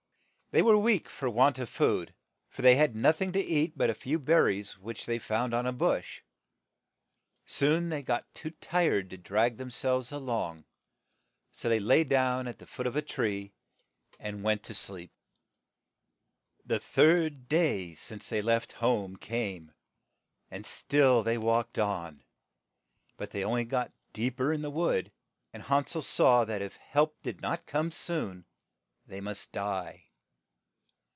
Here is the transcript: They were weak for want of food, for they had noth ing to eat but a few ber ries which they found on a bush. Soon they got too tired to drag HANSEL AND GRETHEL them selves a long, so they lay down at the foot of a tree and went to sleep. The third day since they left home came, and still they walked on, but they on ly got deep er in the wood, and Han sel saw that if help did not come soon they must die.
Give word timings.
They 0.53 0.61
were 0.61 0.77
weak 0.77 1.07
for 1.07 1.29
want 1.29 1.59
of 1.59 1.69
food, 1.69 2.13
for 2.49 2.61
they 2.61 2.75
had 2.75 2.93
noth 2.93 3.21
ing 3.21 3.31
to 3.31 3.39
eat 3.41 3.77
but 3.77 3.89
a 3.89 3.93
few 3.93 4.19
ber 4.19 4.43
ries 4.43 4.77
which 4.77 5.05
they 5.05 5.17
found 5.17 5.53
on 5.53 5.65
a 5.65 5.71
bush. 5.71 6.19
Soon 7.45 7.87
they 7.87 8.03
got 8.03 8.35
too 8.35 8.49
tired 8.59 9.09
to 9.11 9.17
drag 9.17 9.53
HANSEL 9.53 9.53
AND 9.53 9.55
GRETHEL 9.55 9.57
them 9.59 9.71
selves 9.71 10.11
a 10.11 10.17
long, 10.17 10.65
so 11.53 11.69
they 11.69 11.79
lay 11.79 12.03
down 12.03 12.49
at 12.49 12.59
the 12.59 12.67
foot 12.67 12.85
of 12.85 12.97
a 12.97 13.01
tree 13.01 13.53
and 14.19 14.43
went 14.43 14.61
to 14.63 14.73
sleep. 14.73 15.13
The 16.65 16.81
third 16.81 17.47
day 17.47 17.95
since 17.95 18.27
they 18.27 18.41
left 18.41 18.73
home 18.73 19.15
came, 19.15 19.71
and 20.49 20.65
still 20.65 21.23
they 21.23 21.37
walked 21.37 21.79
on, 21.79 22.25
but 23.15 23.31
they 23.31 23.41
on 23.43 23.53
ly 23.53 23.63
got 23.63 23.93
deep 24.11 24.37
er 24.37 24.51
in 24.51 24.63
the 24.63 24.69
wood, 24.69 25.13
and 25.53 25.63
Han 25.63 25.85
sel 25.87 26.01
saw 26.01 26.43
that 26.43 26.61
if 26.61 26.75
help 26.75 27.21
did 27.21 27.39
not 27.39 27.65
come 27.65 27.89
soon 27.89 28.43
they 29.07 29.21
must 29.21 29.53
die. 29.53 30.09